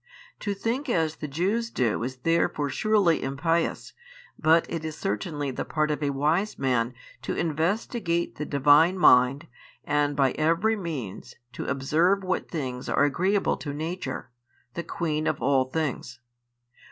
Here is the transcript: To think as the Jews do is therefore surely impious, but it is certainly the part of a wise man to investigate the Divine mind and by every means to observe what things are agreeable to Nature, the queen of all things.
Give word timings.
To 0.39 0.55
think 0.55 0.89
as 0.89 1.17
the 1.17 1.27
Jews 1.27 1.69
do 1.69 2.01
is 2.01 2.17
therefore 2.17 2.71
surely 2.71 3.21
impious, 3.21 3.93
but 4.39 4.65
it 4.67 4.83
is 4.83 4.97
certainly 4.97 5.51
the 5.51 5.63
part 5.63 5.91
of 5.91 6.01
a 6.01 6.09
wise 6.09 6.57
man 6.57 6.95
to 7.21 7.35
investigate 7.35 8.37
the 8.37 8.45
Divine 8.47 8.97
mind 8.97 9.45
and 9.83 10.15
by 10.15 10.31
every 10.31 10.75
means 10.75 11.35
to 11.53 11.67
observe 11.67 12.23
what 12.23 12.49
things 12.49 12.89
are 12.89 13.03
agreeable 13.03 13.57
to 13.57 13.75
Nature, 13.75 14.31
the 14.73 14.81
queen 14.83 15.27
of 15.27 15.39
all 15.39 15.65
things. 15.65 16.19